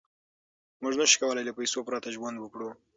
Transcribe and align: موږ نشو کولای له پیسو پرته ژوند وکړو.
موږ 0.81 0.93
نشو 0.99 1.19
کولای 1.21 1.43
له 1.47 1.53
پیسو 1.59 1.79
پرته 1.87 2.09
ژوند 2.15 2.37
وکړو. 2.39 2.69